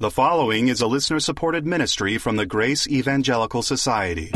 The 0.00 0.12
following 0.12 0.68
is 0.68 0.80
a 0.80 0.86
listener 0.86 1.18
supported 1.18 1.66
ministry 1.66 2.18
from 2.18 2.36
the 2.36 2.46
Grace 2.46 2.86
Evangelical 2.86 3.62
Society. 3.62 4.30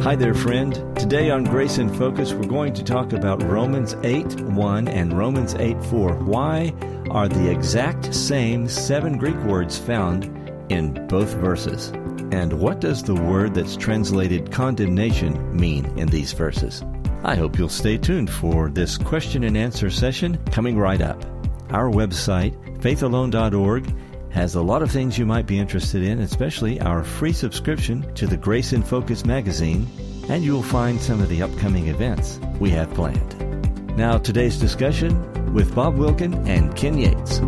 Hi 0.00 0.16
there, 0.16 0.34
friend. 0.34 0.74
Today 0.98 1.30
on 1.30 1.44
Grace 1.44 1.78
in 1.78 1.88
Focus, 1.88 2.32
we're 2.32 2.48
going 2.48 2.72
to 2.74 2.82
talk 2.82 3.12
about 3.12 3.40
Romans 3.44 3.94
8 4.02 4.40
1 4.40 4.88
and 4.88 5.16
Romans 5.16 5.54
8 5.54 5.80
4. 5.84 6.14
Why 6.14 6.74
are 7.10 7.28
the 7.28 7.48
exact 7.48 8.12
same 8.12 8.66
seven 8.66 9.16
Greek 9.16 9.36
words 9.44 9.78
found 9.78 10.24
in 10.68 11.06
both 11.06 11.32
verses? 11.34 11.90
And 12.32 12.54
what 12.54 12.80
does 12.80 13.04
the 13.04 13.14
word 13.14 13.54
that's 13.54 13.76
translated 13.76 14.50
condemnation 14.50 15.56
mean 15.56 15.84
in 15.96 16.08
these 16.08 16.32
verses? 16.32 16.82
I 17.22 17.36
hope 17.36 17.56
you'll 17.56 17.68
stay 17.68 17.98
tuned 17.98 18.30
for 18.30 18.68
this 18.68 18.98
question 18.98 19.44
and 19.44 19.56
answer 19.56 19.90
session 19.90 20.38
coming 20.50 20.76
right 20.76 21.00
up. 21.00 21.24
Our 21.70 21.88
website, 21.88 22.56
faithalone.org, 22.80 23.94
has 24.34 24.56
a 24.56 24.62
lot 24.62 24.82
of 24.82 24.90
things 24.90 25.16
you 25.16 25.24
might 25.24 25.46
be 25.46 25.60
interested 25.60 26.02
in, 26.02 26.18
especially 26.18 26.80
our 26.80 27.04
free 27.04 27.32
subscription 27.32 28.02
to 28.14 28.26
the 28.26 28.36
Grace 28.36 28.72
in 28.72 28.82
Focus 28.82 29.24
magazine, 29.24 29.86
and 30.28 30.42
you'll 30.42 30.60
find 30.60 31.00
some 31.00 31.22
of 31.22 31.28
the 31.28 31.40
upcoming 31.40 31.86
events 31.86 32.40
we 32.58 32.68
have 32.70 32.92
planned. 32.94 33.96
Now, 33.96 34.18
today's 34.18 34.58
discussion 34.58 35.54
with 35.54 35.72
Bob 35.72 35.96
Wilkin 35.96 36.34
and 36.48 36.74
Ken 36.74 36.98
Yates. 36.98 37.38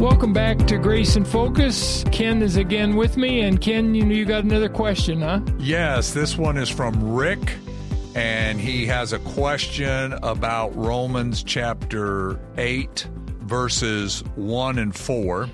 Welcome 0.00 0.32
back 0.32 0.58
to 0.66 0.78
Grace 0.78 1.14
in 1.14 1.24
Focus. 1.24 2.02
Ken 2.10 2.42
is 2.42 2.56
again 2.56 2.96
with 2.96 3.16
me, 3.16 3.42
and 3.42 3.60
Ken, 3.60 3.94
you, 3.94 4.04
know 4.04 4.12
you 4.12 4.24
got 4.24 4.42
another 4.42 4.68
question, 4.68 5.20
huh? 5.20 5.38
Yes, 5.58 6.12
this 6.12 6.36
one 6.36 6.58
is 6.58 6.68
from 6.68 7.14
Rick, 7.14 7.54
and 8.16 8.60
he 8.60 8.84
has 8.86 9.12
a 9.12 9.20
question 9.20 10.14
about 10.24 10.74
Romans 10.74 11.44
chapter 11.44 12.40
8, 12.58 13.06
verses 13.42 14.24
1 14.34 14.78
and 14.78 14.92
4. 14.92 15.48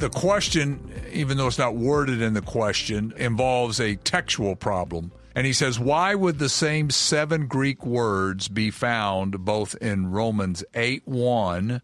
The 0.00 0.08
question, 0.08 0.90
even 1.12 1.36
though 1.36 1.46
it's 1.46 1.58
not 1.58 1.76
worded 1.76 2.22
in 2.22 2.32
the 2.32 2.40
question, 2.40 3.12
involves 3.18 3.78
a 3.78 3.96
textual 3.96 4.56
problem. 4.56 5.12
And 5.34 5.46
he 5.46 5.52
says, 5.52 5.78
Why 5.78 6.14
would 6.14 6.38
the 6.38 6.48
same 6.48 6.88
seven 6.88 7.46
Greek 7.46 7.84
words 7.84 8.48
be 8.48 8.70
found 8.70 9.44
both 9.44 9.74
in 9.74 10.10
Romans 10.10 10.64
8 10.72 11.06
1 11.06 11.82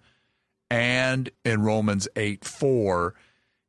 and 0.71 1.31
in 1.45 1.61
Romans 1.61 2.09
8 2.17 2.43
4? 2.43 3.15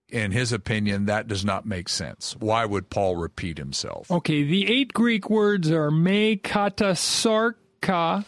In 0.08 0.32
his 0.32 0.54
opinion, 0.54 1.08
that 1.08 1.28
does 1.28 1.44
not 1.44 1.66
make 1.66 1.90
sense. 1.90 2.34
Why 2.40 2.64
would 2.64 2.90
Paul 2.90 3.18
repeat 3.18 3.58
himself? 3.58 4.10
Okay, 4.10 4.44
the 4.44 4.72
eight 4.72 4.94
Greek 4.94 5.30
words 5.30 5.70
are 5.70 5.92
me, 5.92 6.38
kata, 6.38 6.96
sarka, 6.96 8.24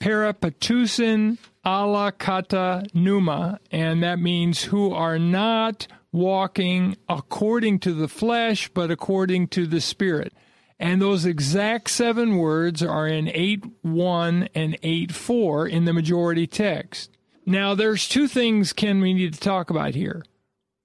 peripatousin, 0.00 1.36
alla 1.68 2.10
kata 2.10 2.82
pneuma, 2.94 3.60
and 3.70 4.02
that 4.02 4.18
means 4.18 4.64
who 4.64 4.90
are 4.90 5.18
not 5.18 5.86
walking 6.10 6.96
according 7.10 7.78
to 7.78 7.92
the 7.92 8.08
flesh, 8.08 8.70
but 8.72 8.90
according 8.90 9.48
to 9.48 9.66
the 9.66 9.80
spirit. 9.80 10.32
And 10.80 11.02
those 11.02 11.26
exact 11.26 11.90
seven 11.90 12.38
words 12.38 12.82
are 12.82 13.06
in 13.06 13.28
8 13.28 13.64
1 13.82 14.48
and 14.54 14.78
8 14.82 15.12
4 15.12 15.68
in 15.68 15.84
the 15.84 15.92
majority 15.92 16.46
text. 16.46 17.10
Now, 17.44 17.74
there's 17.74 18.08
two 18.08 18.28
things, 18.28 18.72
Ken, 18.72 19.02
we 19.02 19.12
need 19.12 19.34
to 19.34 19.40
talk 19.40 19.68
about 19.68 19.94
here. 19.94 20.24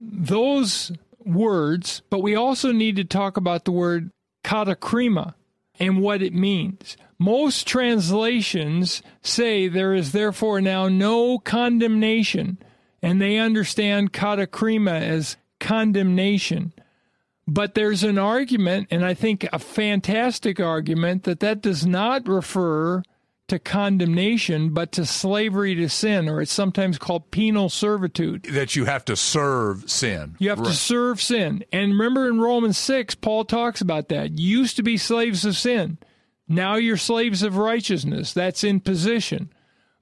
Those 0.02 0.92
words, 1.23 2.02
but 2.09 2.22
we 2.22 2.36
also 2.36 2.73
need 2.73 2.98
to 2.98 3.06
talk 3.06 3.38
about 3.38 3.64
the 3.64 3.72
word 3.72 4.11
katakrima 4.44 5.36
and 5.80 6.02
what 6.02 6.22
it 6.22 6.34
means. 6.34 6.98
Most 7.20 7.68
translations 7.68 9.02
say 9.22 9.68
there 9.68 9.94
is 9.94 10.12
therefore 10.12 10.62
now 10.62 10.88
no 10.88 11.40
condemnation, 11.40 12.58
and 13.02 13.22
they 13.22 13.38
understand 13.38 14.14
katakrima 14.14 15.02
as 15.02 15.38
condemnation. 15.60 16.74
But 17.48 17.76
there's 17.76 18.04
an 18.04 18.18
argument, 18.18 18.88
and 18.92 19.06
I 19.06 19.14
think 19.14 19.48
a 19.52 19.60
fantastic 19.60 20.60
argument, 20.60 21.24
that 21.24 21.40
that 21.42 21.62
does 21.62 21.86
not 21.86 22.28
refer 22.28 23.04
to 23.54 23.59
condemnation, 23.59 24.73
but 24.73 24.92
to 24.92 25.05
slavery 25.05 25.76
to 25.76 25.88
sin, 25.88 26.27
or 26.27 26.42
it's 26.42 26.52
sometimes 26.52 26.98
called 26.98 27.30
penal 27.30 27.70
servitude. 27.70 28.44
That 28.45 28.76
you 28.76 28.86
have 28.86 29.05
to 29.05 29.16
serve 29.16 29.89
sin. 29.89 30.36
You 30.39 30.50
have 30.50 30.60
right. 30.60 30.70
to 30.70 30.73
serve 30.73 31.22
sin. 31.22 31.64
And 31.72 31.92
remember 31.92 32.27
in 32.27 32.42
Romans 32.42 32.80
6, 32.80 33.14
Paul 33.16 33.45
talks 33.45 33.80
about 33.80 34.10
that. 34.10 34.39
You 34.39 34.60
used 34.60 34.76
to 34.77 34.83
be 34.83 34.98
slaves 34.98 35.45
of 35.45 35.55
sin. 35.55 36.00
Now 36.48 36.76
you're 36.76 36.98
slaves 36.98 37.44
of 37.44 37.55
righteousness. 37.55 38.33
That's 38.33 38.64
in 38.64 38.80
position. 38.80 39.54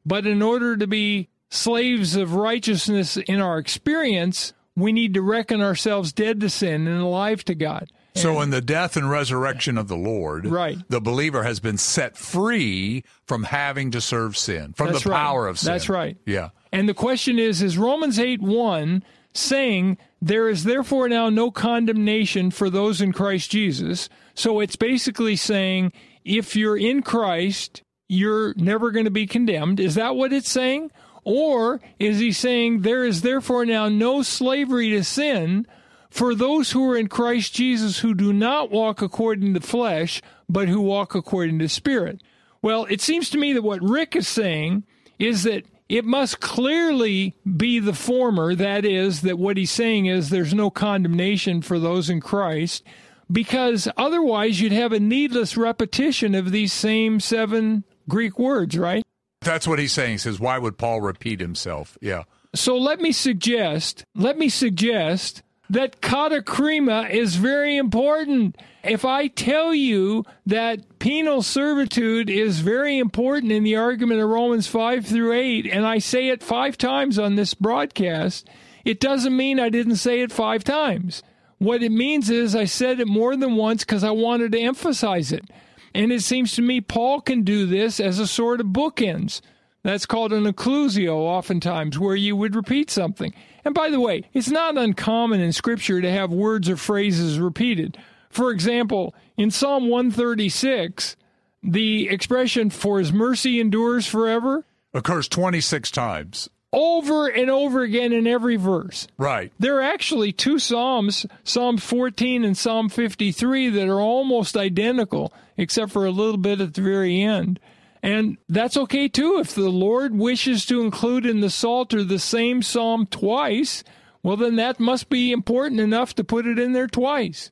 But 0.06 0.26
in 0.26 0.42
order 0.42 0.78
to 0.78 0.88
be 0.88 1.30
slaves 1.50 2.16
of 2.16 2.34
righteousness 2.34 3.18
in 3.18 3.42
our 3.42 3.58
experience, 3.58 4.54
we 4.78 4.94
need 4.94 5.14
to 5.16 5.22
reckon 5.22 5.62
ourselves 5.62 6.14
dead 6.14 6.40
to 6.40 6.50
sin 6.50 6.88
and 6.88 7.02
alive 7.02 7.44
to 7.46 7.56
God. 7.56 7.92
So, 8.16 8.42
in 8.42 8.50
the 8.50 8.62
death 8.62 8.98
and 8.98 9.10
resurrection 9.10 9.78
of 9.78 9.88
the 9.88 9.96
Lord, 9.96 10.46
right. 10.46 10.78
the 10.90 11.00
believer 11.00 11.44
has 11.44 11.60
been 11.60 11.78
set 11.78 12.18
free 12.18 13.04
from 13.26 13.44
having 13.44 13.92
to 13.92 14.02
serve 14.02 14.36
sin, 14.36 14.74
from 14.74 14.92
That's 14.92 15.04
the 15.04 15.12
right. 15.12 15.18
power 15.18 15.48
of 15.48 15.58
sin. 15.58 15.72
That's 15.72 15.90
right. 15.90 16.18
Yeah. 16.26 16.50
And 16.74 16.90
the 16.90 16.94
question 16.94 17.40
is 17.40 17.62
Is 17.62 17.78
Romans 17.78 18.20
8 18.20 18.42
1 18.42 19.04
saying, 19.34 19.98
There 20.22 20.50
is 20.50 20.66
therefore 20.66 21.08
now 21.08 21.30
no 21.30 21.52
condemnation 21.52 22.52
for 22.52 22.70
those 22.70 23.02
in 23.02 23.14
Christ 23.14 23.50
Jesus? 23.50 24.10
So, 24.34 24.60
it's 24.60 24.76
basically 24.76 25.38
saying, 25.38 25.94
if 26.26 26.56
you're 26.56 26.78
in 26.78 27.04
Christ, 27.04 27.82
you're 28.10 28.54
never 28.58 28.92
going 28.92 29.06
to 29.06 29.12
be 29.12 29.26
condemned. 29.26 29.80
Is 29.80 29.96
that 29.96 30.16
what 30.18 30.34
it's 30.34 30.52
saying? 30.52 30.92
Or 31.24 31.80
is 32.00 32.20
he 32.20 32.32
saying 32.32 32.82
there 32.82 33.06
is 33.06 33.22
therefore 33.22 33.66
now 33.66 33.88
no 33.90 34.22
slavery 34.22 34.90
to 34.90 35.04
sin 35.04 35.68
for 36.12 36.36
those 36.36 36.72
who 36.72 36.88
are 36.92 36.98
in 36.98 37.08
Christ 37.08 37.56
Jesus 37.56 38.00
who 38.00 38.14
do 38.14 38.32
not 38.32 38.70
walk 38.70 39.02
according 39.02 39.54
to 39.54 39.60
the 39.60 39.66
flesh, 39.66 40.22
but 40.48 40.68
who 40.68 40.82
walk 40.82 41.16
according 41.16 41.58
to 41.58 41.66
the 41.66 41.70
Spirit? 41.70 42.22
Well, 42.62 42.86
it 42.86 43.02
seems 43.02 43.30
to 43.32 43.38
me 43.38 43.54
that 43.54 43.64
what 43.64 43.82
Rick 43.82 44.16
is 44.16 44.28
saying 44.28 44.84
is 45.18 45.44
that 45.44 45.66
it 45.88 46.06
must 46.06 46.40
clearly 46.40 47.36
be 47.58 47.80
the 47.80 47.94
former. 47.94 48.54
That 48.54 48.86
is, 48.86 49.22
that 49.22 49.40
what 49.40 49.58
he's 49.58 49.72
saying 49.72 50.06
is 50.06 50.30
there's 50.30 50.54
no 50.54 50.70
condemnation 50.70 51.62
for 51.62 51.80
those 51.80 52.10
in 52.10 52.22
Christ 52.22 52.84
because 53.32 53.88
otherwise 53.98 54.60
you'd 54.60 54.72
have 54.74 54.92
a 54.92 55.00
needless 55.00 55.56
repetition 55.56 56.36
of 56.36 56.52
these 56.52 56.74
same 56.74 57.20
seven 57.20 57.86
Greek 58.10 58.38
words, 58.38 58.78
right? 58.78 59.04
That's 59.42 59.68
what 59.68 59.80
he's 59.80 59.94
saying. 59.94 60.12
He 60.12 60.18
says, 60.18 60.40
why 60.40 60.58
would 60.58 60.78
Paul 60.78 61.02
repeat 61.02 61.40
himself? 61.40 61.98
Yeah. 62.02 62.24
So 62.54 62.78
let 62.78 63.00
me 63.00 63.12
suggest, 63.12 64.06
let 64.14 64.38
me 64.38 64.50
suggest 64.50 65.42
that 65.72 66.02
katakrima 66.02 67.10
is 67.10 67.38
very 67.38 67.78
important. 67.78 68.58
If 68.84 69.06
I 69.06 69.28
tell 69.28 69.74
you 69.74 70.26
that 70.46 71.00
penal 71.00 71.42
servitude 71.42 72.30
is 72.30 72.60
very 72.60 72.98
important 72.98 73.54
in 73.54 73.64
the 73.64 73.78
argument 73.78 74.20
of 74.20 74.30
Romans 74.30 74.68
5 74.68 75.06
through 75.06 75.32
8, 75.32 75.68
and 75.68 75.86
I 75.86 76.00
say 76.00 76.28
it 76.28 76.44
five 76.44 76.78
times 76.78 77.18
on 77.18 77.36
this 77.36 77.54
broadcast, 77.54 78.50
it 78.84 79.00
doesn't 79.00 79.36
mean 79.36 79.62
I 79.62 79.70
didn't 79.70 79.96
say 79.96 80.20
it 80.20 80.34
five 80.34 80.66
times. 80.66 81.24
What 81.58 81.82
it 81.82 81.92
means 81.92 82.30
is 82.30 82.54
I 82.54 82.66
said 82.66 83.00
it 83.00 83.08
more 83.08 83.38
than 83.38 83.56
once 83.56 83.86
because 83.86 84.04
I 84.04 84.12
wanted 84.12 84.52
to 84.52 84.60
emphasize 84.60 85.32
it. 85.32 85.50
And 85.96 86.12
it 86.12 86.22
seems 86.22 86.54
to 86.56 86.62
me 86.62 86.82
Paul 86.82 87.22
can 87.22 87.44
do 87.44 87.66
this 87.66 88.02
as 88.02 88.20
a 88.20 88.28
sort 88.28 88.60
of 88.60 88.68
bookends. 88.68 89.40
That's 89.84 90.06
called 90.06 90.32
an 90.32 90.46
inclusio, 90.46 91.16
oftentimes, 91.16 91.98
where 91.98 92.16
you 92.16 92.36
would 92.36 92.56
repeat 92.56 92.92
something. 92.92 93.34
And 93.66 93.74
by 93.74 93.90
the 93.90 94.00
way, 94.00 94.24
it's 94.34 94.50
not 94.50 94.78
uncommon 94.78 95.42
in 95.42 95.54
Scripture 95.54 96.02
to 96.02 96.12
have 96.12 96.32
words 96.32 96.70
or 96.70 96.78
phrases 96.78 97.40
repeated. 97.40 97.98
For 98.30 98.52
example, 98.52 99.16
in 99.38 99.52
Psalm 99.52 99.90
136, 99.90 101.16
the 101.64 102.10
expression, 102.10 102.70
for 102.70 103.00
his 103.00 103.12
mercy 103.12 103.60
endures 103.60 104.08
forever, 104.08 104.66
occurs 104.94 105.28
26 105.28 105.92
times 105.92 106.50
over 106.74 107.28
and 107.28 107.50
over 107.50 107.82
again 107.82 108.14
in 108.14 108.26
every 108.26 108.56
verse. 108.56 109.08
Right. 109.18 109.52
There 109.60 109.78
are 109.78 109.82
actually 109.82 110.32
two 110.32 110.60
Psalms, 110.60 111.26
Psalm 111.44 111.78
14 111.78 112.46
and 112.46 112.58
Psalm 112.58 112.90
53, 112.90 113.70
that 113.70 113.90
are 113.90 114.00
almost 114.00 114.56
identical, 114.56 115.34
except 115.58 115.92
for 115.92 116.06
a 116.06 116.12
little 116.12 116.38
bit 116.38 116.62
at 116.62 116.74
the 116.74 116.82
very 116.82 117.22
end. 117.22 117.60
And 118.04 118.38
that's 118.50 118.78
okay 118.78 119.08
too. 119.08 119.38
If 119.40 119.54
the 119.54 119.70
Lord 119.70 120.16
wishes 120.16 120.66
to 120.68 120.82
include 120.82 121.26
in 121.26 121.42
the 121.42 121.50
Psalter 121.50 122.04
the 122.04 122.20
same 122.20 122.62
psalm 122.62 123.06
twice, 123.06 123.84
well, 124.24 124.38
then 124.38 124.56
that 124.56 124.80
must 124.80 125.10
be 125.10 125.32
important 125.32 125.80
enough 125.80 126.16
to 126.16 126.24
put 126.24 126.46
it 126.46 126.60
in 126.60 126.74
there 126.74 126.88
twice. 126.88 127.52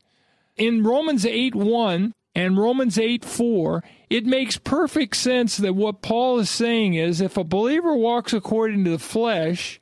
In 0.58 0.84
Romans 0.84 1.26
8 1.26 1.56
1 1.56 2.14
and 2.36 2.58
Romans 2.58 2.98
8 2.98 3.24
4, 3.24 3.84
it 4.10 4.26
makes 4.26 4.58
perfect 4.58 5.16
sense 5.16 5.58
that 5.58 5.76
what 5.76 6.02
Paul 6.02 6.40
is 6.40 6.50
saying 6.50 6.96
is 6.96 7.22
if 7.22 7.38
a 7.38 7.44
believer 7.44 7.96
walks 7.96 8.34
according 8.34 8.84
to 8.86 8.92
the 8.92 9.00
flesh, 9.00 9.80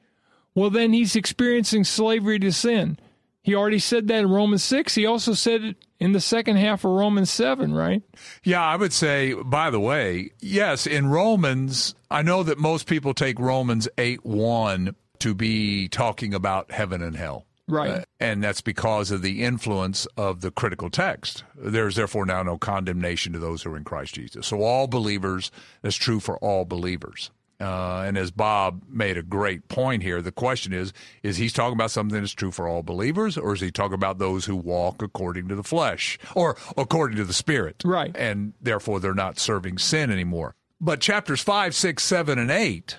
well, 0.54 0.70
then 0.70 0.92
he's 0.92 1.16
experiencing 1.16 1.84
slavery 1.84 2.40
to 2.40 2.52
sin. 2.52 3.00
He 3.42 3.56
already 3.56 3.80
said 3.80 4.08
that 4.08 4.20
in 4.20 4.30
Romans 4.30 4.64
6. 4.64 4.96
He 4.96 5.06
also 5.06 5.34
said 5.34 5.64
it 5.64 5.76
in 6.00 6.12
the 6.12 6.22
second 6.22 6.58
half 6.58 6.86
of 6.86 6.92
Romans 6.92 7.32
7, 7.32 7.74
right? 7.74 8.04
Yeah, 8.44 8.64
I 8.64 8.76
would 8.76 8.94
say, 8.94 9.34
by 9.34 9.70
the 9.70 9.80
way, 9.80 10.32
yes, 10.40 10.86
in 10.86 11.08
Romans, 11.08 11.96
I 12.12 12.22
know 12.22 12.44
that 12.44 12.58
most 12.58 12.88
people 12.88 13.14
take 13.14 13.40
Romans 13.40 13.88
8 13.98 14.26
1 14.26 14.96
to 15.20 15.34
be 15.34 15.88
talking 15.88 16.34
about 16.34 16.72
heaven 16.72 17.02
and 17.02 17.16
hell. 17.16 17.46
Right. 17.68 17.92
Uh, 17.92 18.04
and 18.20 18.42
that's 18.44 18.62
because 18.62 19.12
of 19.12 19.22
the 19.22 19.44
influence 19.44 20.06
of 20.16 20.40
the 20.42 20.52
critical 20.52 20.90
text. 20.90 21.44
There's 21.56 21.96
therefore 21.96 22.26
now 22.26 22.42
no 22.44 22.58
condemnation 22.58 23.34
to 23.34 23.40
those 23.40 23.64
who 23.64 23.74
are 23.74 23.78
in 23.78 23.84
Christ 23.84 24.16
Jesus. 24.16 24.48
So 24.48 24.62
all 24.62 24.88
believers, 24.88 25.52
that's 25.82 25.98
true 25.98 26.22
for 26.22 26.38
all 26.38 26.64
believers. 26.64 27.30
Uh, 27.60 28.04
and 28.06 28.18
as 28.18 28.30
Bob 28.30 28.84
made 28.88 29.18
a 29.18 29.24
great 29.24 29.68
point 29.68 30.04
here, 30.04 30.22
the 30.22 30.32
question 30.32 30.74
is: 30.74 30.94
Is 31.24 31.38
he 31.38 31.50
talking 31.50 31.74
about 31.74 31.92
something 31.92 32.20
that's 32.20 32.34
true 32.34 32.52
for 32.52 32.68
all 32.68 32.84
believers, 32.84 33.38
or 33.38 33.54
is 33.54 33.62
he 33.62 33.72
talking 33.72 33.96
about 33.96 34.20
those 34.20 34.46
who 34.46 34.56
walk 34.56 35.02
according 35.02 35.48
to 35.48 35.56
the 35.56 35.64
flesh 35.64 36.20
or 36.36 36.56
according 36.78 37.18
to 37.18 37.26
the 37.26 37.34
Spirit? 37.34 37.82
Right. 37.84 38.16
And 38.16 38.54
therefore, 38.62 39.00
they're 39.00 39.14
not 39.16 39.40
serving 39.40 39.80
sin 39.80 40.12
anymore. 40.12 40.56
But 40.80 41.02
chapters 41.02 41.42
five, 41.42 41.74
six, 41.74 42.04
seven, 42.04 42.38
and 42.38 42.52
eight 42.52 42.98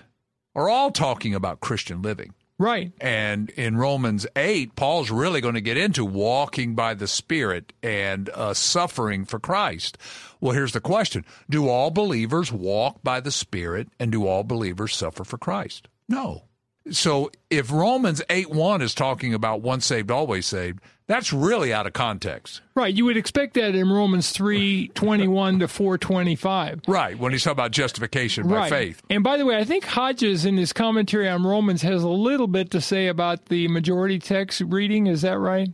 are 0.57 0.69
all 0.69 0.91
talking 0.91 1.35
about 1.35 1.61
Christian 1.61 2.03
living. 2.03 2.35
Right. 2.59 2.93
And 3.01 3.51
in 3.51 3.77
Romans 3.77 4.27
8, 4.35 4.75
Paul's 4.75 5.11
really 5.13 5.41
going 5.41 5.55
to 5.55 5.61
get 5.61 5.77
into 5.77 6.05
walking 6.05 6.75
by 6.75 6.95
the 6.95 7.07
Spirit 7.07 7.73
and 7.85 8.29
uh, 8.31 8.53
suffering 8.53 9.25
for 9.25 9.39
Christ. 9.39 9.97
Well, 10.41 10.55
here's 10.55 10.73
the 10.73 10.81
question 10.81 11.25
Do 11.49 11.69
all 11.69 11.91
believers 11.91 12.53
walk 12.53 13.03
by 13.05 13.21
the 13.21 13.31
Spirit 13.31 13.89
and 14.01 14.11
do 14.11 14.27
all 14.27 14.43
believers 14.43 14.97
suffer 14.97 15.23
for 15.23 15.39
Christ? 15.39 15.87
No. 16.09 16.48
So 16.91 17.31
if 17.51 17.71
Romans 17.71 18.23
8 18.31 18.51
1 18.51 18.83
is 18.83 18.95
talking 18.95 19.35
about 19.35 19.61
once 19.63 19.87
saved, 19.87 20.11
always 20.11 20.47
saved, 20.47 20.81
that's 21.07 21.33
really 21.33 21.73
out 21.73 21.87
of 21.87 21.95
context. 21.95 22.61
Right. 22.75 22.93
You 22.95 23.05
would 23.07 23.17
expect 23.17 23.55
that 23.55 23.75
in 23.75 23.91
Romans 23.91 24.31
three 24.31 24.89
twenty 24.89 25.27
one 25.27 25.59
to 25.61 25.69
four 25.69 25.97
twenty 25.97 26.37
five. 26.37 26.81
Right. 26.87 27.19
When 27.19 27.33
he's 27.33 27.43
talking 27.45 27.53
about 27.53 27.71
justification 27.71 28.47
by 28.47 28.55
Right. 28.57 28.71
faith. 28.71 29.03
And 29.09 29.25
by 29.25 29.39
the 29.39 29.47
way, 29.47 29.57
I 29.57 29.65
think 29.65 29.85
Hodges 29.85 30.45
in 30.45 30.59
his 30.59 30.75
commentary 30.75 31.27
on 31.29 31.45
Romans 31.47 31.81
has 31.83 32.03
a 32.03 32.09
little 32.09 32.47
bit 32.47 32.71
to 32.73 32.81
say 32.83 33.07
about 33.07 33.47
the 33.47 33.69
majority 33.69 34.19
text 34.19 34.61
reading. 34.61 35.07
Is 35.07 35.23
that 35.23 35.39
right? 35.39 35.71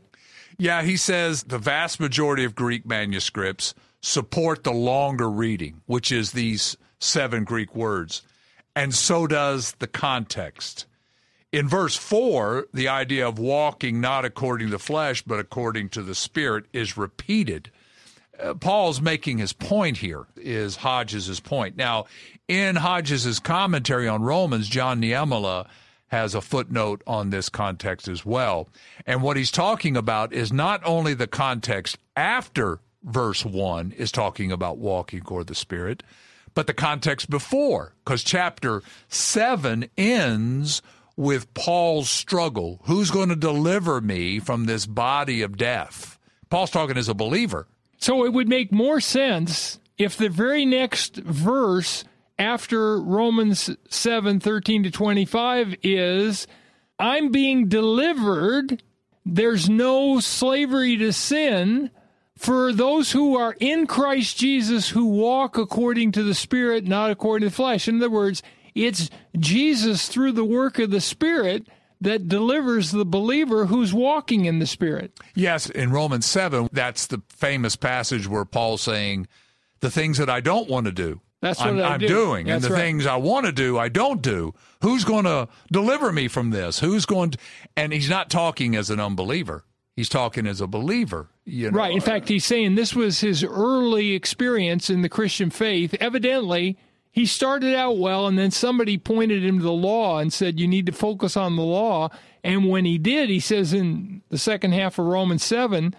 Yeah, 0.57 0.83
he 0.83 0.97
says 0.97 1.43
the 1.43 1.59
vast 1.59 1.99
majority 1.99 2.45
of 2.45 2.55
Greek 2.55 2.87
manuscripts 2.87 3.75
support 4.03 4.63
the 4.63 4.73
longer 4.73 5.29
reading, 5.29 5.81
which 5.87 6.13
is 6.13 6.31
these 6.31 6.77
seven 7.01 7.43
Greek 7.43 7.75
words, 7.75 8.23
and 8.77 8.95
so 8.95 9.27
does 9.27 9.73
the 9.81 9.89
context. 9.89 10.87
In 11.55 11.69
verse 11.69 11.95
4, 11.95 12.67
the 12.75 12.89
idea 12.89 13.29
of 13.29 13.39
walking 13.39 14.01
not 14.01 14.25
according 14.25 14.67
to 14.67 14.73
the 14.73 14.79
flesh, 14.81 15.23
but 15.23 15.39
according 15.39 15.91
to 15.91 16.03
the 16.03 16.17
Spirit 16.17 16.65
is 16.73 16.97
repeated. 16.97 17.71
Uh, 18.43 18.55
Paul's 18.55 19.01
making 19.01 19.39
his 19.39 19.53
point 19.53 19.99
here, 19.99 20.27
is 20.35 20.75
Hodges' 20.75 21.39
point. 21.39 21.77
Now, 21.77 22.07
in 22.49 22.75
Hodges' 22.75 23.39
commentary 23.39 24.09
on 24.09 24.23
Romans, 24.23 24.69
John 24.69 25.01
Niemela 25.01 25.69
has 26.09 26.35
a 26.35 26.41
footnote 26.41 27.03
on 27.07 27.31
this 27.31 27.49
context 27.49 28.09
as 28.09 28.27
well. 28.27 28.69
And 29.07 29.23
what 29.23 29.37
he's 29.37 29.53
talking 29.53 29.97
about 29.97 30.33
is 30.33 30.53
not 30.53 30.81
only 30.85 31.15
the 31.15 31.29
context 31.29 31.99
after 32.17 32.81
verse 33.05 33.45
1 33.45 33.93
is 33.97 34.11
talking 34.11 34.51
about 34.51 34.79
walking 34.79 35.21
toward 35.21 35.47
the 35.47 35.55
Spirit, 35.55 36.03
but 36.53 36.67
the 36.67 36.75
context 36.75 37.31
before, 37.31 37.95
because 38.05 38.25
chapter 38.25 38.83
7 39.09 39.89
ends 39.97 40.83
with 41.17 41.53
Paul's 41.55 42.11
struggle. 42.11 42.81
Who's 42.85 43.11
going 43.11 43.29
to 43.29 43.37
deliver 43.37 44.01
me 44.01 44.39
from 44.39 44.67
this 44.67 44.87
body 44.87 45.43
of 45.43 45.57
death? 45.57 46.19
Paul's 46.51 46.71
talking 46.71 46.97
as 46.97 47.09
a 47.09 47.15
believer. 47.15 47.67
So 47.99 48.25
it 48.25 48.33
would 48.33 48.49
make 48.49 48.73
more 48.73 49.01
sense 49.01 49.79
if 49.97 50.17
the 50.17 50.29
very 50.29 50.65
next 50.65 51.17
verse 51.17 52.05
after 52.39 53.01
Romans 53.01 53.71
7 53.89 54.41
13 54.41 54.83
to 54.85 54.91
25 54.91 55.77
is, 55.83 56.47
I'm 56.99 57.31
being 57.31 57.69
delivered. 57.69 58.83
There's 59.25 59.69
no 59.69 60.21
slavery 60.21 60.97
to 60.99 61.13
sin 61.13 61.91
for 62.37 62.73
those 62.73 63.13
who 63.13 63.37
are 63.37 63.57
in 63.61 63.87
Christ 63.87 64.37
Jesus 64.37 64.91
who 64.91 65.07
walk 65.07 65.57
according 65.57 66.13
to 66.13 66.23
the 66.23 66.35
Spirit, 66.35 66.85
not 66.85 67.11
according 67.11 67.47
to 67.47 67.51
the 67.51 67.57
flesh. 67.57 67.89
In 67.89 67.97
other 67.97 68.11
words, 68.11 68.43
it's 68.75 69.11
Jesus 69.39 70.09
through 70.09 70.33
the 70.33 70.45
work 70.45 70.79
of 70.79 70.91
the 70.91 71.01
Spirit 71.01 71.67
that 72.01 72.29
delivers 72.29 72.91
the 72.91 73.05
believer 73.05 73.67
who's 73.67 73.95
walking 73.95 74.45
in 74.45 74.59
the 74.59 74.67
Spirit. 74.67 75.19
Yes, 75.35 75.71
in 75.71 75.91
Romans 75.91 76.27
7, 76.27 76.69
that's 76.73 77.07
the 77.07 77.23
famous 77.29 77.77
passage 77.77 78.29
where 78.29 78.45
Paul's 78.45 78.83
saying, 78.83 79.27
The 79.81 79.91
things 79.91 80.19
that 80.19 80.29
I 80.29 80.41
don't 80.41 80.69
want 80.69 80.87
to 80.87 80.93
do, 80.93 81.21
That's 81.41 81.61
what 81.61 81.69
I'm, 81.69 81.81
I'm 81.81 82.01
do. 82.01 82.09
doing. 82.09 82.51
and 82.51 82.63
the 82.63 82.71
right. 82.71 82.79
things 82.79 83.07
I 83.07 83.17
want 83.17 83.47
to 83.47 83.53
do, 83.53 83.79
I 83.79 83.89
don't 83.89 84.21
do. 84.21 84.53
Who's 84.83 85.05
going 85.05 85.25
to 85.25 85.49
deliver 85.73 86.13
me 86.13 86.29
from 86.29 86.51
this? 86.51 86.81
Who's 86.81 87.07
going 87.07 87.31
to. 87.31 87.39
And 87.77 87.93
he's 87.93 88.11
not 88.11 88.29
talking 88.29 88.77
as 88.77 88.91
an 88.91 89.01
unbeliever, 89.01 89.65
he's 89.97 90.09
talking 90.09 90.47
as 90.47 90.61
a 90.61 90.67
believer. 90.67 91.29
You 91.47 91.71
know? 91.71 91.79
Right. 91.79 91.95
In 91.95 92.01
fact, 92.01 92.29
he's 92.29 92.45
saying 92.45 92.75
this 92.75 92.95
was 92.95 93.21
his 93.21 93.45
early 93.45 94.13
experience 94.13 94.91
in 94.91 95.03
the 95.03 95.09
Christian 95.09 95.49
faith. 95.51 95.95
Evidently, 96.01 96.77
he 97.15 97.27
started 97.27 97.77
out 97.77 97.97
well, 97.97 98.27
and 98.27 98.37
then 98.37 98.51
somebody 98.51 98.99
pointed 98.99 99.45
him 99.45 99.59
to 99.59 99.65
the 99.65 99.71
law 99.71 100.19
and 100.19 100.33
said, 100.33 100.59
You 100.59 100.67
need 100.67 100.87
to 100.87 100.93
focus 100.93 101.37
on 101.37 101.55
the 101.55 101.63
law. 101.63 102.09
And 102.43 102.69
when 102.69 102.85
he 102.85 102.99
did, 102.99 103.31
he 103.31 103.39
says 103.39 103.73
in 103.73 104.23
the 104.31 104.37
second 104.37 104.73
half 104.73 104.99
of 104.99 105.07
Romans 105.07 105.45
7, 105.45 105.95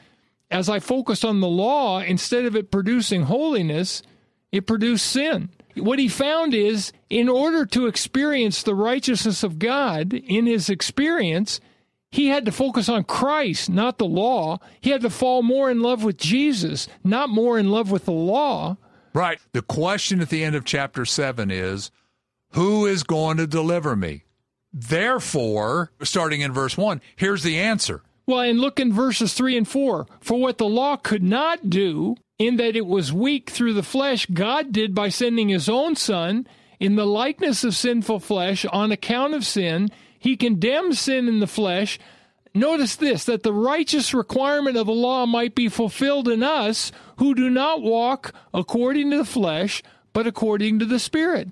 as 0.52 0.68
I 0.68 0.80
focused 0.80 1.24
on 1.24 1.40
the 1.40 1.48
law, 1.48 2.02
instead 2.02 2.44
of 2.44 2.54
it 2.58 2.70
producing 2.70 3.24
holiness, 3.24 4.04
it 4.52 4.68
produced 4.68 5.06
sin. 5.06 5.52
What 5.76 6.00
he 6.00 6.10
found 6.10 6.54
is, 6.54 6.92
in 7.10 7.30
order 7.30 7.66
to 7.68 7.88
experience 7.88 8.62
the 8.62 8.76
righteousness 8.76 9.42
of 9.42 9.58
God 9.58 10.14
in 10.14 10.48
his 10.48 10.70
experience, 10.70 11.62
he 12.12 12.28
had 12.28 12.44
to 12.44 12.52
focus 12.52 12.90
on 12.90 13.06
Christ, 13.06 13.70
not 13.70 14.00
the 14.00 14.06
law. 14.06 14.60
He 14.82 14.90
had 14.90 15.02
to 15.04 15.10
fall 15.10 15.44
more 15.44 15.72
in 15.72 15.80
love 15.80 16.04
with 16.04 16.18
Jesus, 16.18 16.90
not 17.06 17.30
more 17.30 17.58
in 17.58 17.72
love 17.72 17.90
with 17.90 18.04
the 18.04 18.12
law. 18.12 18.76
Right. 19.16 19.40
The 19.54 19.62
question 19.62 20.20
at 20.20 20.30
the 20.30 20.44
end 20.44 20.58
of 20.58 20.66
chapter 20.66 21.06
7 21.06 21.50
is 21.50 21.90
Who 22.52 22.86
is 22.86 23.04
going 23.04 23.38
to 23.38 23.48
deliver 23.48 23.96
me? 23.96 24.24
Therefore, 24.74 25.94
starting 26.04 26.42
in 26.42 26.52
verse 26.52 26.78
1, 26.78 27.02
here's 27.16 27.42
the 27.42 27.58
answer. 27.58 28.02
Well, 28.28 28.42
and 28.42 28.60
look 28.60 28.78
in 28.78 28.92
verses 28.92 29.34
3 29.34 29.56
and 29.56 29.68
4. 29.68 30.06
For 30.20 30.38
what 30.38 30.58
the 30.58 30.68
law 30.68 30.98
could 30.98 31.24
not 31.24 31.70
do, 31.70 32.18
in 32.38 32.58
that 32.58 32.76
it 32.76 32.86
was 32.86 33.14
weak 33.14 33.50
through 33.50 33.74
the 33.74 33.84
flesh, 33.84 34.26
God 34.26 34.74
did 34.74 34.94
by 34.94 35.08
sending 35.08 35.48
his 35.48 35.70
own 35.70 35.96
Son 35.96 36.46
in 36.78 36.98
the 36.98 37.06
likeness 37.06 37.64
of 37.64 37.74
sinful 37.74 38.20
flesh 38.20 38.66
on 38.66 38.92
account 38.92 39.34
of 39.34 39.46
sin. 39.46 39.90
He 40.20 40.36
condemned 40.36 40.98
sin 40.98 41.30
in 41.30 41.40
the 41.40 41.48
flesh. 41.48 42.00
Notice 42.56 42.96
this 42.96 43.26
that 43.26 43.44
the 43.44 43.54
righteous 43.54 44.14
requirement 44.14 44.78
of 44.78 44.88
the 44.88 44.94
law 44.94 45.26
might 45.26 45.56
be 45.56 45.68
fulfilled 45.68 46.30
in 46.30 46.42
us 46.42 46.92
who 47.18 47.36
do 47.36 47.50
not 47.50 47.82
walk 47.82 48.34
according 48.54 49.12
to 49.12 49.18
the 49.18 49.26
flesh, 49.26 49.84
but 50.14 50.26
according 50.26 50.80
to 50.80 50.86
the 50.86 50.98
Spirit. 50.98 51.50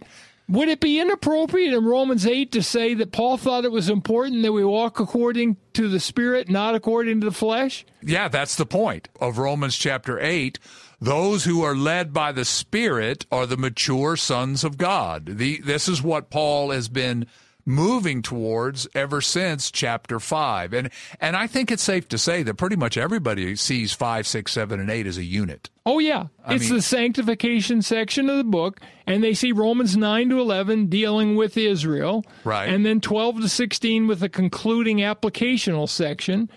Would 0.47 0.69
it 0.69 0.79
be 0.79 0.99
inappropriate 0.99 1.73
in 1.73 1.85
Romans 1.85 2.25
8 2.25 2.51
to 2.53 2.63
say 2.63 2.93
that 2.95 3.11
Paul 3.11 3.37
thought 3.37 3.65
it 3.65 3.71
was 3.71 3.89
important 3.89 4.43
that 4.43 4.51
we 4.53 4.63
walk 4.63 4.99
according 4.99 5.57
to 5.73 5.89
the 5.89 5.99
Spirit, 5.99 6.49
not 6.49 6.75
according 6.75 7.21
to 7.21 7.25
the 7.25 7.35
flesh? 7.35 7.85
Yeah, 8.01 8.29
that's 8.29 8.55
the 8.55 8.65
point 8.65 9.09
of 9.19 9.37
Romans 9.37 9.77
chapter 9.77 10.19
8. 10.19 10.57
Those 11.01 11.43
who 11.43 11.63
are 11.63 11.75
led 11.75 12.13
by 12.13 12.31
the 12.31 12.45
Spirit 12.45 13.25
are 13.29 13.45
the 13.45 13.57
mature 13.57 14.15
sons 14.15 14.63
of 14.63 14.77
God. 14.77 15.37
The, 15.37 15.59
this 15.59 15.89
is 15.89 16.01
what 16.01 16.29
Paul 16.29 16.71
has 16.71 16.87
been 16.87 17.25
moving 17.65 18.21
towards 18.21 18.87
ever 18.93 19.21
since 19.21 19.71
chapter 19.71 20.19
5. 20.19 20.73
And, 20.73 20.89
and 21.19 21.35
I 21.35 21.47
think 21.47 21.71
it's 21.71 21.83
safe 21.83 22.07
to 22.09 22.17
say 22.17 22.43
that 22.43 22.55
pretty 22.55 22.75
much 22.75 22.97
everybody 22.97 23.55
sees 23.55 23.93
5, 23.93 24.27
6, 24.27 24.51
7, 24.51 24.79
and 24.79 24.89
8 24.89 25.07
as 25.07 25.17
a 25.17 25.23
unit. 25.23 25.69
Oh, 25.85 25.99
yeah. 25.99 26.27
it's 26.47 26.65
mean- 26.65 26.75
the 26.75 26.81
sanctification 26.81 27.81
section 27.81 28.29
of 28.29 28.37
the 28.37 28.43
book, 28.43 28.79
and 29.07 29.23
they 29.23 29.33
see 29.33 29.51
Romans 29.51 29.95
9 29.97 30.29
to 30.29 30.39
11 30.39 30.87
dealing 30.87 31.35
with 31.35 31.57
Israel. 31.57 32.25
Right. 32.43 32.67
And 32.67 32.85
then 32.85 33.01
12 33.01 33.41
to 33.41 33.49
16 33.49 34.07
with 34.07 34.23
a 34.23 34.29
concluding 34.29 34.97
applicational 34.97 35.87
section. 35.87 36.49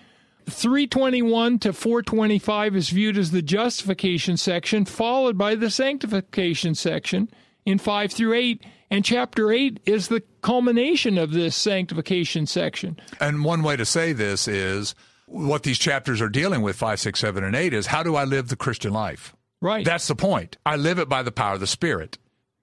321 0.49 1.59
to 1.59 1.73
425 1.73 2.75
is 2.75 2.89
viewed 2.89 3.17
as 3.17 3.31
the 3.31 3.41
justification 3.41 4.37
section, 4.37 4.85
followed 4.85 5.37
by 5.37 5.55
the 5.55 5.69
sanctification 5.69 6.73
section 6.73 7.29
in 7.65 7.77
5 7.77 8.11
through 8.13 8.33
8. 8.33 8.63
And 8.89 9.03
chapter 9.03 9.51
8 9.51 9.81
is 9.85 10.07
the 10.07 10.23
culmination 10.41 11.17
of 11.17 11.31
this 11.31 11.55
sanctification 11.55 12.45
section. 12.45 12.97
And 13.19 13.43
one 13.43 13.63
way 13.63 13.75
to 13.75 13.85
say 13.85 14.13
this 14.13 14.47
is 14.47 14.95
what 15.25 15.63
these 15.63 15.77
chapters 15.77 16.21
are 16.21 16.29
dealing 16.29 16.61
with 16.61 16.77
5, 16.77 16.99
6, 16.99 17.19
7, 17.19 17.43
and 17.43 17.55
8 17.55 17.73
is 17.73 17.87
how 17.87 18.01
do 18.01 18.15
I 18.15 18.23
live 18.23 18.47
the 18.47 18.55
Christian 18.55 18.93
life? 18.93 19.35
Right. 19.61 19.83
That's 19.83 20.07
the 20.07 20.15
point. 20.15 20.57
I 20.65 20.77
live 20.77 20.99
it 20.99 21.09
by 21.09 21.23
the 21.23 21.31
power 21.31 21.55
of 21.55 21.59
the 21.59 21.67
Spirit. 21.67 22.17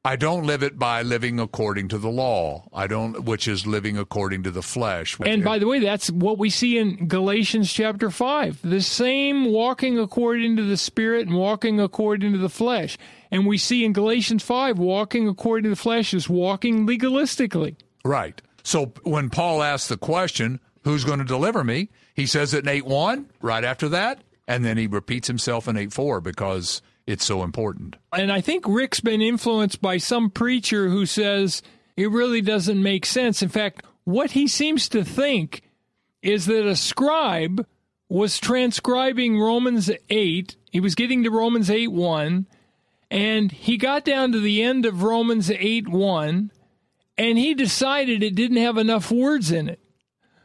I 0.06 0.16
don't 0.16 0.44
live 0.44 0.62
it 0.62 0.78
by 0.78 1.00
living 1.00 1.40
according 1.40 1.88
to 1.88 1.98
the 1.98 2.10
law. 2.10 2.68
I 2.74 2.86
don't, 2.86 3.24
which 3.24 3.48
is 3.48 3.66
living 3.66 3.96
according 3.96 4.42
to 4.42 4.50
the 4.50 4.60
flesh. 4.60 5.16
And 5.24 5.42
by 5.42 5.58
the 5.58 5.66
way, 5.66 5.78
that's 5.78 6.10
what 6.10 6.36
we 6.36 6.50
see 6.50 6.76
in 6.76 7.08
Galatians 7.08 7.72
chapter 7.72 8.10
5. 8.10 8.60
The 8.62 8.82
same 8.82 9.46
walking 9.46 9.98
according 9.98 10.56
to 10.56 10.62
the 10.62 10.76
Spirit 10.76 11.26
and 11.26 11.36
walking 11.36 11.80
according 11.80 12.32
to 12.32 12.38
the 12.38 12.50
flesh. 12.50 12.98
And 13.30 13.46
we 13.46 13.56
see 13.56 13.82
in 13.82 13.94
Galatians 13.94 14.42
5, 14.42 14.78
walking 14.78 15.26
according 15.26 15.64
to 15.64 15.70
the 15.70 15.76
flesh 15.76 16.12
is 16.12 16.28
walking 16.28 16.86
legalistically. 16.86 17.76
right. 18.04 18.40
So 18.62 18.92
when 19.02 19.28
Paul 19.28 19.62
asks 19.62 19.88
the 19.88 19.98
question, 19.98 20.58
who's 20.84 21.04
going 21.04 21.18
to 21.18 21.24
deliver 21.24 21.62
me? 21.64 21.90
He 22.14 22.24
says 22.24 22.54
it 22.54 22.64
in 22.64 22.68
8 22.68 22.86
1, 22.86 23.30
right 23.42 23.64
after 23.64 23.88
that, 23.90 24.22
and 24.48 24.64
then 24.64 24.78
he 24.78 24.86
repeats 24.86 25.28
himself 25.28 25.66
in 25.68 25.76
8 25.76 25.92
4 25.92 26.20
because 26.22 26.80
it's 27.06 27.24
so 27.24 27.42
important. 27.42 27.96
And 28.12 28.32
I 28.32 28.40
think 28.40 28.64
Rick's 28.66 29.00
been 29.00 29.20
influenced 29.20 29.82
by 29.82 29.98
some 29.98 30.30
preacher 30.30 30.88
who 30.88 31.06
says 31.06 31.62
it 31.96 32.10
really 32.10 32.40
doesn't 32.40 32.82
make 32.82 33.04
sense. 33.04 33.42
In 33.42 33.48
fact, 33.48 33.84
what 34.04 34.32
he 34.32 34.48
seems 34.48 34.88
to 34.90 35.04
think 35.04 35.62
is 36.22 36.46
that 36.46 36.66
a 36.66 36.76
scribe 36.76 37.66
was 38.08 38.38
transcribing 38.38 39.38
Romans 39.38 39.90
8. 40.08 40.56
He 40.70 40.80
was 40.80 40.94
getting 40.94 41.24
to 41.24 41.30
Romans 41.30 41.70
8 41.70 41.88
1, 41.88 42.46
and 43.10 43.52
he 43.52 43.76
got 43.76 44.04
down 44.04 44.32
to 44.32 44.40
the 44.40 44.62
end 44.62 44.86
of 44.86 45.02
Romans 45.02 45.50
8 45.50 45.88
1, 45.88 46.50
and 47.18 47.38
he 47.38 47.54
decided 47.54 48.22
it 48.22 48.34
didn't 48.34 48.56
have 48.58 48.78
enough 48.78 49.10
words 49.10 49.52
in 49.52 49.68
it. 49.68 49.80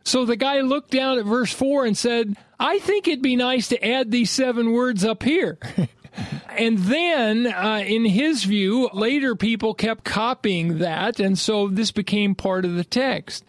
So 0.04 0.25
the 0.25 0.36
guy 0.36 0.62
looked 0.62 0.92
down 0.92 1.20
at 1.20 1.25
verse 1.25 1.54
4 1.54 1.86
and 1.86 1.98
said, 1.98 2.36
I 2.60 2.80
think 2.80 3.08
it'd 3.08 3.22
be 3.22 3.36
nice 3.36 3.68
to 3.70 3.86
add 3.86 4.12
these 4.12 4.32
seven 4.32 4.72
words 4.72 5.06
up 5.06 5.24
here. 5.24 5.60
and 6.60 6.78
then, 6.78 7.48
uh, 7.48 7.84
in 7.88 8.04
his 8.04 8.44
view, 8.44 8.89
later 8.92 9.34
people 9.34 9.74
kept 9.74 10.04
copying 10.04 10.80
that, 10.80 11.20
and 11.20 11.39
so 11.39 11.70
this 11.70 11.92
became 11.92 12.36
part 12.36 12.66
of 12.66 12.75
the 12.75 12.84
text. 12.84 13.46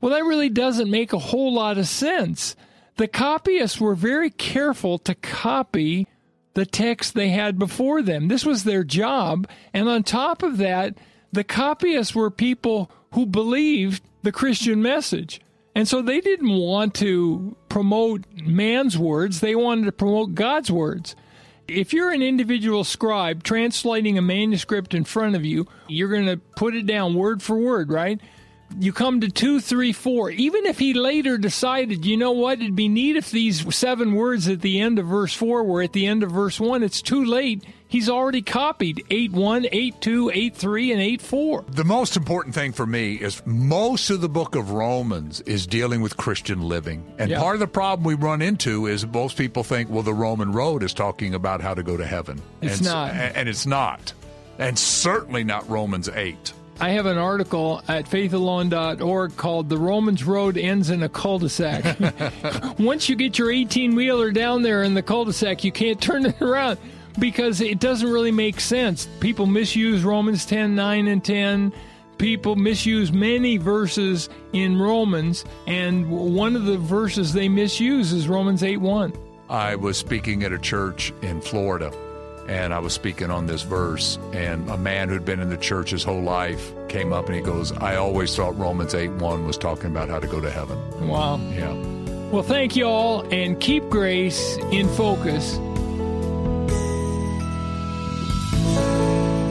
Well, 0.00 0.12
that 0.12 0.24
really 0.24 0.48
doesn't 0.48 0.90
make 0.90 1.12
a 1.12 1.18
whole 1.18 1.54
lot 1.54 1.78
of 1.78 1.86
sense. 1.86 2.56
The 2.96 3.06
copyists 3.06 3.80
were 3.80 3.94
very 3.94 4.28
careful 4.28 4.98
to 4.98 5.14
copy 5.14 6.08
the 6.54 6.66
text 6.66 7.14
they 7.14 7.28
had 7.28 7.60
before 7.60 8.02
them. 8.02 8.26
This 8.26 8.44
was 8.44 8.64
their 8.64 8.82
job. 8.82 9.48
And 9.72 9.88
on 9.88 10.02
top 10.02 10.42
of 10.42 10.56
that, 10.56 10.98
the 11.32 11.44
copyists 11.44 12.12
were 12.12 12.30
people 12.30 12.90
who 13.12 13.24
believed 13.24 14.02
the 14.22 14.32
Christian 14.32 14.82
message. 14.82 15.40
And 15.76 15.86
so 15.86 16.02
they 16.02 16.20
didn't 16.20 16.58
want 16.58 16.94
to 16.96 17.56
promote 17.68 18.24
man's 18.42 18.98
words, 18.98 19.38
they 19.38 19.54
wanted 19.54 19.84
to 19.84 19.92
promote 19.92 20.34
God's 20.34 20.72
words. 20.72 21.14
If 21.68 21.92
you're 21.92 22.10
an 22.10 22.22
individual 22.22 22.82
scribe 22.82 23.42
translating 23.42 24.16
a 24.16 24.22
manuscript 24.22 24.94
in 24.94 25.04
front 25.04 25.36
of 25.36 25.44
you, 25.44 25.66
you're 25.86 26.08
going 26.08 26.24
to 26.24 26.38
put 26.38 26.74
it 26.74 26.86
down 26.86 27.14
word 27.14 27.42
for 27.42 27.58
word, 27.58 27.90
right? 27.90 28.18
You 28.78 28.92
come 28.92 29.20
to 29.20 29.30
two, 29.30 29.60
three, 29.60 29.92
four. 29.92 30.30
Even 30.30 30.66
if 30.66 30.78
he 30.78 30.94
later 30.94 31.38
decided, 31.38 32.04
you 32.04 32.16
know 32.16 32.32
what, 32.32 32.60
it'd 32.60 32.76
be 32.76 32.88
neat 32.88 33.16
if 33.16 33.30
these 33.30 33.74
seven 33.74 34.14
words 34.14 34.48
at 34.48 34.60
the 34.60 34.80
end 34.80 34.98
of 34.98 35.06
verse 35.06 35.34
four 35.34 35.64
were 35.64 35.82
at 35.82 35.92
the 35.92 36.06
end 36.06 36.22
of 36.22 36.30
verse 36.30 36.60
one. 36.60 36.82
It's 36.82 37.02
too 37.02 37.24
late. 37.24 37.64
He's 37.90 38.10
already 38.10 38.42
copied 38.42 39.02
8 39.08 39.32
1, 39.32 39.66
8 39.72 40.00
2, 40.00 40.30
8 40.34 40.54
3, 40.54 40.92
and 40.92 41.00
8 41.00 41.22
4. 41.22 41.64
The 41.70 41.84
most 41.84 42.16
important 42.16 42.54
thing 42.54 42.72
for 42.72 42.86
me 42.86 43.14
is 43.14 43.42
most 43.46 44.10
of 44.10 44.20
the 44.20 44.28
book 44.28 44.54
of 44.54 44.72
Romans 44.72 45.40
is 45.40 45.66
dealing 45.66 46.02
with 46.02 46.18
Christian 46.18 46.60
living. 46.60 47.02
And 47.18 47.30
yeah. 47.30 47.40
part 47.40 47.56
of 47.56 47.60
the 47.60 47.66
problem 47.66 48.04
we 48.04 48.14
run 48.14 48.42
into 48.42 48.86
is 48.86 49.06
most 49.06 49.38
people 49.38 49.64
think, 49.64 49.88
well, 49.88 50.02
the 50.02 50.12
Roman 50.12 50.52
road 50.52 50.82
is 50.82 50.92
talking 50.92 51.34
about 51.34 51.62
how 51.62 51.72
to 51.72 51.82
go 51.82 51.96
to 51.96 52.04
heaven. 52.04 52.42
It's 52.60 52.78
and, 52.78 52.84
not. 52.84 53.14
And 53.14 53.48
it's 53.48 53.64
not. 53.64 54.12
And 54.58 54.78
certainly 54.78 55.42
not 55.42 55.68
Romans 55.70 56.10
8. 56.10 56.52
I 56.80 56.90
have 56.90 57.06
an 57.06 57.18
article 57.18 57.82
at 57.88 58.04
faithalone.org 58.04 59.36
called 59.36 59.68
The 59.68 59.76
Romans 59.76 60.22
Road 60.22 60.56
Ends 60.56 60.90
in 60.90 61.02
a 61.02 61.08
Cul-de-sac. 61.08 61.98
Once 62.78 63.08
you 63.08 63.16
get 63.16 63.36
your 63.36 63.50
18 63.50 63.96
wheeler 63.96 64.30
down 64.30 64.62
there 64.62 64.84
in 64.84 64.94
the 64.94 65.02
cul-de-sac, 65.02 65.64
you 65.64 65.72
can't 65.72 66.00
turn 66.00 66.24
it 66.26 66.40
around 66.40 66.78
because 67.18 67.60
it 67.60 67.80
doesn't 67.80 68.08
really 68.08 68.30
make 68.30 68.60
sense. 68.60 69.08
People 69.18 69.46
misuse 69.46 70.04
Romans 70.04 70.46
10, 70.46 70.76
9, 70.76 71.08
and 71.08 71.24
10. 71.24 71.72
People 72.16 72.54
misuse 72.54 73.12
many 73.12 73.56
verses 73.56 74.28
in 74.52 74.78
Romans, 74.78 75.44
and 75.66 76.08
one 76.08 76.54
of 76.54 76.64
the 76.64 76.78
verses 76.78 77.32
they 77.32 77.48
misuse 77.48 78.12
is 78.12 78.28
Romans 78.28 78.62
8 78.62 78.76
1. 78.76 79.12
I 79.50 79.74
was 79.74 79.96
speaking 79.96 80.44
at 80.44 80.52
a 80.52 80.58
church 80.58 81.12
in 81.22 81.40
Florida 81.40 81.92
and 82.48 82.72
I 82.72 82.78
was 82.78 82.94
speaking 82.94 83.30
on 83.30 83.46
this 83.46 83.62
verse, 83.62 84.18
and 84.32 84.68
a 84.70 84.78
man 84.78 85.10
who'd 85.10 85.24
been 85.24 85.38
in 85.38 85.50
the 85.50 85.56
church 85.56 85.90
his 85.90 86.02
whole 86.02 86.22
life 86.22 86.72
came 86.88 87.12
up 87.12 87.26
and 87.26 87.34
he 87.36 87.42
goes, 87.42 87.72
I 87.72 87.96
always 87.96 88.34
thought 88.34 88.56
Romans 88.58 88.94
8 88.94 89.10
1 89.12 89.46
was 89.46 89.58
talking 89.58 89.86
about 89.86 90.08
how 90.08 90.18
to 90.18 90.26
go 90.26 90.40
to 90.40 90.50
heaven. 90.50 91.06
Wow. 91.06 91.38
Yeah. 91.52 91.74
Well, 92.30 92.42
thank 92.42 92.74
you 92.74 92.86
all, 92.86 93.26
and 93.32 93.60
keep 93.60 93.88
grace 93.90 94.56
in 94.70 94.88
focus. 94.88 95.56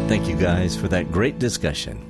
Thank 0.10 0.28
you 0.28 0.36
guys 0.36 0.76
for 0.76 0.88
that 0.88 1.12
great 1.12 1.38
discussion. 1.38 2.04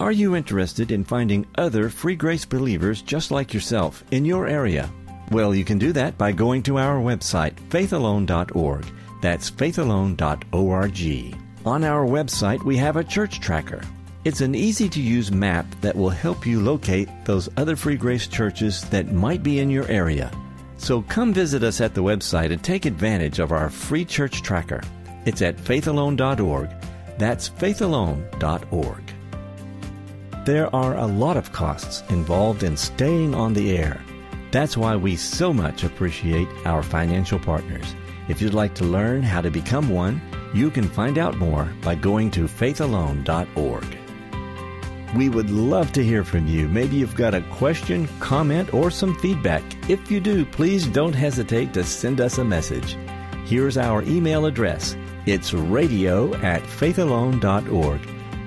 Are 0.00 0.12
you 0.12 0.34
interested 0.36 0.90
in 0.90 1.04
finding 1.04 1.46
other 1.56 1.88
free 1.88 2.16
grace 2.16 2.44
believers 2.44 3.02
just 3.02 3.30
like 3.30 3.52
yourself 3.52 4.02
in 4.10 4.24
your 4.24 4.46
area? 4.46 4.90
Well, 5.30 5.54
you 5.54 5.64
can 5.64 5.78
do 5.78 5.92
that 5.92 6.16
by 6.16 6.32
going 6.32 6.62
to 6.64 6.78
our 6.78 6.98
website, 6.98 7.54
faithalone.org 7.68 8.86
that's 9.20 9.50
faithalone.org. 9.50 11.36
On 11.66 11.84
our 11.84 12.06
website, 12.06 12.62
we 12.64 12.76
have 12.76 12.96
a 12.96 13.04
church 13.04 13.40
tracker. 13.40 13.82
It's 14.24 14.40
an 14.40 14.54
easy 14.54 14.88
to 14.90 15.00
use 15.00 15.30
map 15.30 15.66
that 15.80 15.96
will 15.96 16.10
help 16.10 16.46
you 16.46 16.60
locate 16.60 17.08
those 17.24 17.48
other 17.56 17.76
free 17.76 17.96
grace 17.96 18.26
churches 18.26 18.82
that 18.90 19.12
might 19.12 19.42
be 19.42 19.58
in 19.60 19.70
your 19.70 19.86
area. 19.86 20.30
So 20.76 21.02
come 21.02 21.32
visit 21.32 21.62
us 21.62 21.80
at 21.80 21.94
the 21.94 22.02
website 22.02 22.52
and 22.52 22.62
take 22.62 22.86
advantage 22.86 23.38
of 23.38 23.52
our 23.52 23.68
free 23.70 24.04
church 24.04 24.42
tracker. 24.42 24.82
It's 25.24 25.42
at 25.42 25.56
faithalone.org. 25.56 26.70
That's 27.18 27.48
faithalone.org. 27.48 29.02
There 30.44 30.74
are 30.74 30.96
a 30.96 31.06
lot 31.06 31.36
of 31.36 31.52
costs 31.52 32.02
involved 32.08 32.62
in 32.62 32.76
staying 32.76 33.34
on 33.34 33.52
the 33.52 33.76
air. 33.76 34.00
That's 34.50 34.76
why 34.76 34.96
we 34.96 35.16
so 35.16 35.52
much 35.52 35.84
appreciate 35.84 36.48
our 36.64 36.82
financial 36.82 37.38
partners. 37.38 37.94
If 38.28 38.42
you'd 38.42 38.54
like 38.54 38.74
to 38.74 38.84
learn 38.84 39.22
how 39.22 39.40
to 39.40 39.50
become 39.50 39.88
one, 39.88 40.20
you 40.54 40.70
can 40.70 40.88
find 40.88 41.18
out 41.18 41.36
more 41.36 41.72
by 41.82 41.94
going 41.94 42.30
to 42.32 42.44
faithalone.org. 42.44 43.98
We 45.16 45.30
would 45.30 45.50
love 45.50 45.92
to 45.92 46.04
hear 46.04 46.22
from 46.22 46.46
you. 46.46 46.68
Maybe 46.68 46.96
you've 46.96 47.14
got 47.14 47.34
a 47.34 47.40
question, 47.52 48.06
comment, 48.20 48.74
or 48.74 48.90
some 48.90 49.18
feedback. 49.18 49.62
If 49.88 50.10
you 50.10 50.20
do, 50.20 50.44
please 50.44 50.86
don't 50.86 51.14
hesitate 51.14 51.72
to 51.74 51.84
send 51.84 52.20
us 52.20 52.36
a 52.36 52.44
message. 52.44 52.96
Here's 53.46 53.78
our 53.78 54.02
email 54.02 54.44
address. 54.44 54.94
It's 55.24 55.54
radio 55.54 56.34
at 56.36 56.62
faithalone.org. 56.62 58.00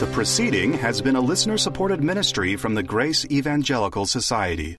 The 0.00 0.08
proceeding 0.12 0.72
has 0.74 1.02
been 1.02 1.16
a 1.16 1.20
listener 1.20 1.58
supported 1.58 2.04
ministry 2.04 2.54
from 2.54 2.74
the 2.74 2.84
Grace 2.84 3.26
Evangelical 3.32 4.06
Society. 4.06 4.66